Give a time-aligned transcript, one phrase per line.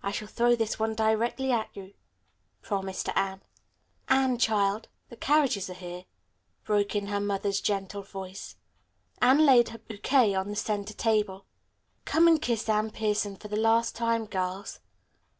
[0.00, 1.94] "I shall throw this one directly at you,"
[2.62, 3.42] promised Anne.
[4.08, 6.04] "Anne, child, the carriages are here,"
[6.62, 8.54] broke in her mother's gentle voice.
[9.20, 11.46] Anne laid her bouquet on the centre table.
[12.04, 14.78] "Come and kiss Anne Pierson for the last time, girls."